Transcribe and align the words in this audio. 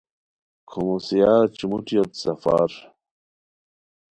کھوموسیار 0.69 1.45
چوموٹیوت 1.57 2.09
سفر 2.23 2.69